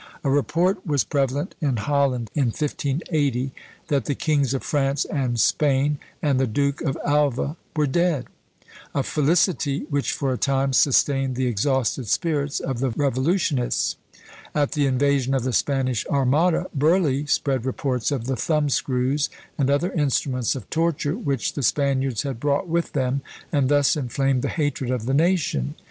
[0.23, 3.53] A report was prevalent in Holland in 1580,
[3.89, 8.25] that the kings of France and Spain and the Duke of Alva were dead;
[8.95, 13.95] a felicity which for a time sustained the exhausted spirits of the revolutionists.
[14.55, 19.69] At the invasion of the Spanish Armada, Burleigh spread reports of the thumb screws, and
[19.69, 23.21] other instruments of torture, which the Spaniards had brought with them,
[23.51, 25.75] and thus inflamed the hatred of the nation.